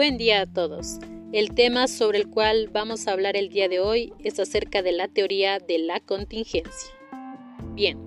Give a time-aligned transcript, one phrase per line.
[0.00, 0.98] Buen día a todos.
[1.30, 4.92] El tema sobre el cual vamos a hablar el día de hoy es acerca de
[4.92, 6.90] la teoría de la contingencia.
[7.74, 7.98] Bien,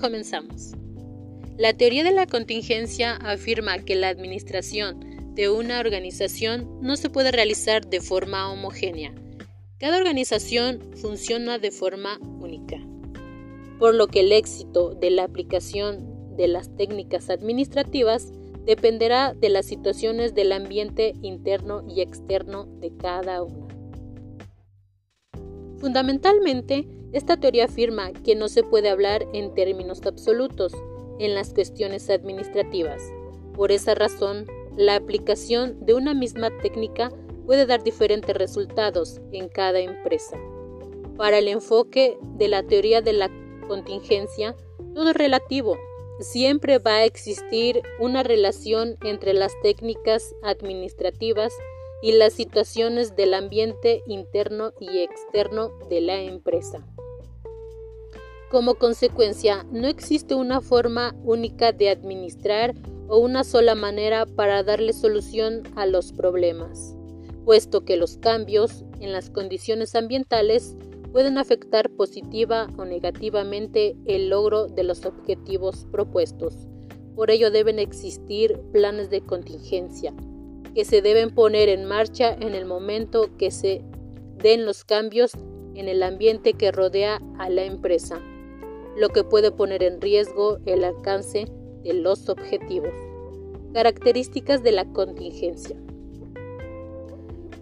[0.00, 0.74] comenzamos.
[1.58, 7.32] La teoría de la contingencia afirma que la administración de una organización no se puede
[7.32, 9.12] realizar de forma homogénea.
[9.80, 12.76] Cada organización funciona de forma única,
[13.80, 18.30] por lo que el éxito de la aplicación de las técnicas administrativas
[18.64, 23.68] dependerá de las situaciones del ambiente interno y externo de cada una.
[25.78, 30.72] Fundamentalmente, esta teoría afirma que no se puede hablar en términos absolutos
[31.18, 33.02] en las cuestiones administrativas.
[33.54, 34.46] Por esa razón,
[34.76, 37.10] la aplicación de una misma técnica
[37.46, 40.36] puede dar diferentes resultados en cada empresa.
[41.16, 43.30] Para el enfoque de la teoría de la
[43.66, 44.54] contingencia,
[44.94, 45.76] todo es relativo
[46.20, 51.52] siempre va a existir una relación entre las técnicas administrativas
[52.02, 56.86] y las situaciones del ambiente interno y externo de la empresa.
[58.50, 62.74] Como consecuencia, no existe una forma única de administrar
[63.08, 66.96] o una sola manera para darle solución a los problemas,
[67.44, 70.76] puesto que los cambios en las condiciones ambientales
[71.12, 76.68] pueden afectar positiva o negativamente el logro de los objetivos propuestos.
[77.14, 80.14] Por ello deben existir planes de contingencia
[80.74, 83.82] que se deben poner en marcha en el momento que se
[84.36, 85.32] den los cambios
[85.74, 88.20] en el ambiente que rodea a la empresa,
[88.96, 91.46] lo que puede poner en riesgo el alcance
[91.82, 92.94] de los objetivos.
[93.72, 95.76] Características de la contingencia.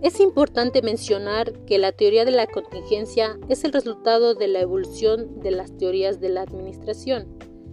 [0.01, 5.41] Es importante mencionar que la teoría de la contingencia es el resultado de la evolución
[5.41, 7.27] de las teorías de la administración.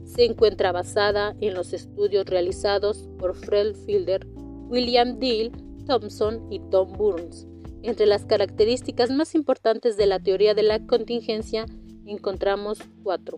[0.06, 4.26] Se encuentra basada en los estudios realizados por Fred Fielder,
[4.70, 5.52] William Deal,
[5.86, 7.46] Thompson y Tom Burns.
[7.84, 11.68] Entre las características más importantes de la teoría de la contingencia
[12.08, 13.38] encontramos cuatro.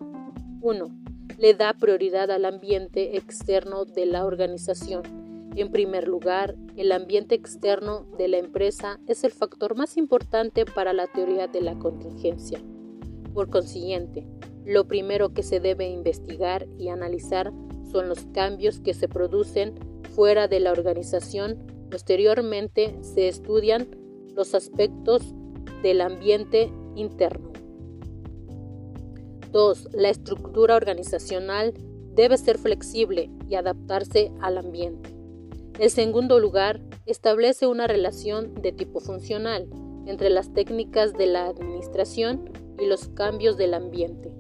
[0.62, 0.88] 1.
[1.38, 5.27] Le da prioridad al ambiente externo de la organización.
[5.58, 10.94] En primer lugar, el ambiente externo de la empresa es el factor más importante para
[10.94, 12.62] la teoría de la contingencia.
[13.34, 14.28] Por consiguiente,
[14.66, 17.52] lo primero que se debe investigar y analizar
[17.92, 19.74] son los cambios que se producen
[20.14, 21.58] fuera de la organización.
[21.90, 23.88] Posteriormente se estudian
[24.36, 25.34] los aspectos
[25.82, 27.52] del ambiente interno.
[29.52, 29.90] 2.
[29.94, 31.74] La estructura organizacional
[32.14, 35.17] debe ser flexible y adaptarse al ambiente.
[35.80, 39.68] En segundo lugar, establece una relación de tipo funcional
[40.08, 42.50] entre las técnicas de la administración
[42.80, 44.32] y los cambios del ambiente.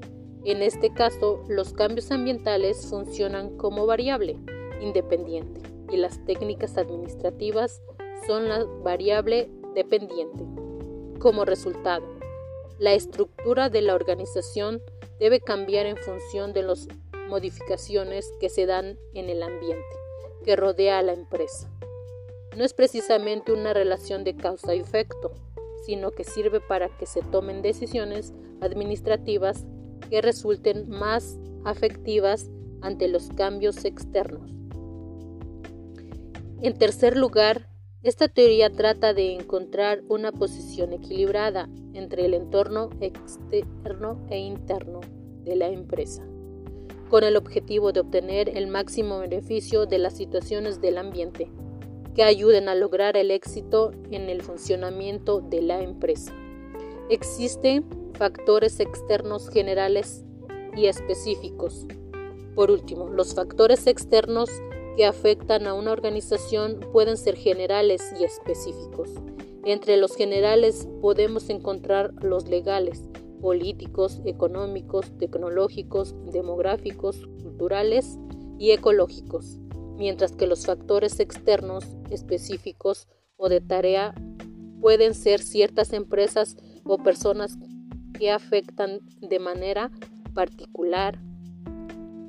[0.45, 4.37] En este caso, los cambios ambientales funcionan como variable
[4.81, 5.61] independiente
[5.91, 7.83] y las técnicas administrativas
[8.25, 10.43] son la variable dependiente.
[11.19, 12.05] Como resultado,
[12.79, 14.81] la estructura de la organización
[15.19, 16.87] debe cambiar en función de las
[17.29, 20.06] modificaciones que se dan en el ambiente
[20.47, 21.69] que rodea a la empresa.
[22.55, 25.33] No es precisamente una relación de causa y efecto,
[25.85, 29.65] sino que sirve para que se tomen decisiones administrativas
[30.09, 32.49] que resulten más afectivas
[32.79, 34.49] ante los cambios externos.
[36.61, 37.67] En tercer lugar,
[38.01, 45.01] esta teoría trata de encontrar una posición equilibrada entre el entorno externo e interno
[45.43, 46.25] de la empresa
[47.09, 51.49] con el objetivo de obtener el máximo beneficio de las situaciones del ambiente
[52.15, 56.33] que ayuden a lograr el éxito en el funcionamiento de la empresa.
[57.09, 57.85] Existen
[58.15, 60.25] factores externos generales
[60.75, 61.85] y específicos.
[62.55, 64.49] Por último, los factores externos
[64.97, 69.11] que afectan a una organización pueden ser generales y específicos.
[69.63, 73.03] Entre los generales podemos encontrar los legales,
[73.41, 78.17] políticos, económicos, tecnológicos, demográficos, culturales
[78.57, 79.59] y ecológicos,
[79.97, 84.13] mientras que los factores externos específicos o de tarea
[84.81, 87.57] pueden ser ciertas empresas o personas
[88.17, 89.91] que afectan de manera
[90.33, 91.19] particular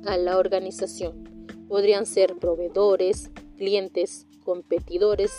[0.05, 1.23] a la organización.
[1.67, 5.31] Podrían ser proveedores, clientes, competidores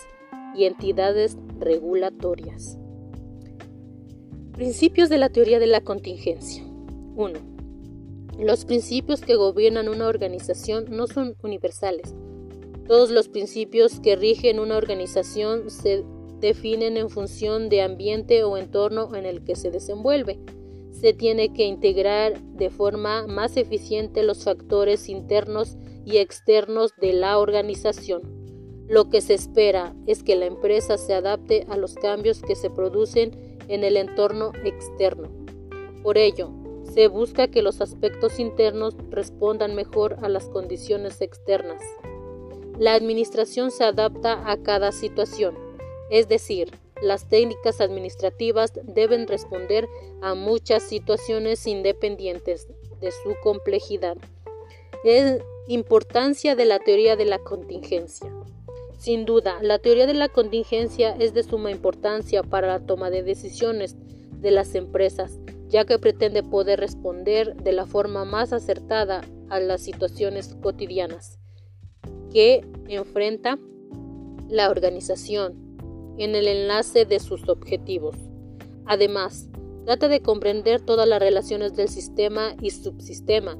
[0.54, 2.78] y entidades regulatorias.
[4.52, 6.62] Principios de la teoría de la contingencia.
[7.16, 7.38] 1.
[8.40, 12.14] Los principios que gobiernan una organización no son universales.
[12.86, 16.04] Todos los principios que rigen una organización se
[16.40, 20.38] definen en función de ambiente o entorno en el que se desenvuelve.
[20.90, 27.38] Se tiene que integrar de forma más eficiente los factores internos y externos de la
[27.38, 28.22] organización.
[28.88, 32.68] Lo que se espera es que la empresa se adapte a los cambios que se
[32.68, 35.28] producen en el entorno externo.
[36.02, 36.50] Por ello,
[36.92, 41.80] se busca que los aspectos internos respondan mejor a las condiciones externas.
[42.78, 45.56] La administración se adapta a cada situación,
[46.10, 49.88] es decir, las técnicas administrativas deben responder
[50.20, 52.68] a muchas situaciones independientes
[53.00, 54.16] de su complejidad.
[55.04, 58.30] Es importancia de la teoría de la contingencia.
[59.00, 63.22] Sin duda, la teoría de la contingencia es de suma importancia para la toma de
[63.22, 63.96] decisiones
[64.42, 69.80] de las empresas, ya que pretende poder responder de la forma más acertada a las
[69.80, 71.38] situaciones cotidianas
[72.30, 73.58] que enfrenta
[74.50, 75.54] la organización
[76.18, 78.16] en el enlace de sus objetivos.
[78.84, 79.48] Además,
[79.86, 83.56] trata de comprender todas las relaciones del sistema y subsistema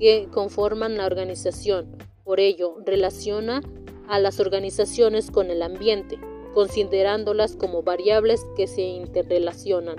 [0.00, 1.96] que conforman la organización.
[2.24, 3.62] Por ello, relaciona
[4.10, 6.18] a las organizaciones con el ambiente,
[6.52, 9.96] considerándolas como variables que se interrelacionan.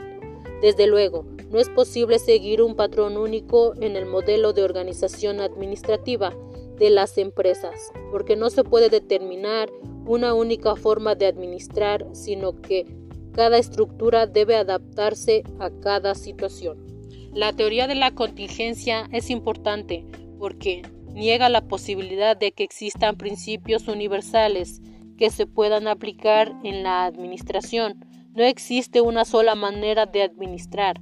[0.61, 6.35] Desde luego, no es posible seguir un patrón único en el modelo de organización administrativa
[6.77, 9.69] de las empresas, porque no se puede determinar
[10.05, 12.85] una única forma de administrar, sino que
[13.33, 16.85] cada estructura debe adaptarse a cada situación.
[17.33, 20.05] La teoría de la contingencia es importante
[20.37, 20.81] porque
[21.13, 24.81] niega la posibilidad de que existan principios universales
[25.17, 28.05] que se puedan aplicar en la administración.
[28.33, 31.01] No existe una sola manera de administrar.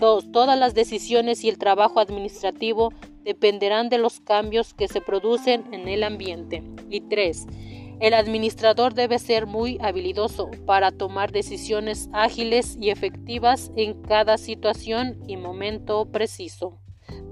[0.00, 0.32] 2.
[0.32, 2.92] Todas las decisiones y el trabajo administrativo
[3.24, 6.62] dependerán de los cambios que se producen en el ambiente.
[6.88, 7.46] Y 3.
[8.00, 15.18] El administrador debe ser muy habilidoso para tomar decisiones ágiles y efectivas en cada situación
[15.26, 16.78] y momento preciso.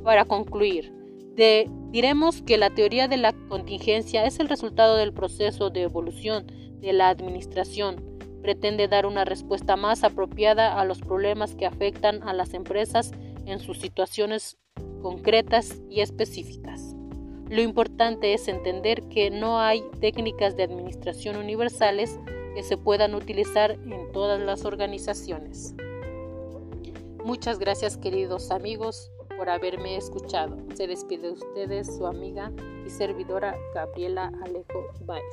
[0.04, 0.97] Para concluir,
[1.93, 6.46] diremos que la teoría de la contingencia es el resultado del proceso de evolución
[6.81, 8.05] de la administración.
[8.43, 13.12] Pretende dar una respuesta más apropiada a los problemas que afectan a las empresas
[13.46, 14.58] en sus situaciones
[15.00, 16.96] concretas y específicas.
[17.49, 22.19] Lo importante es entender que no hay técnicas de administración universales
[22.55, 25.75] que se puedan utilizar en todas las organizaciones.
[27.25, 30.58] Muchas gracias queridos amigos por haberme escuchado.
[30.75, 32.52] Se despide de ustedes su amiga
[32.85, 35.25] y servidora Gabriela Alejo Baez.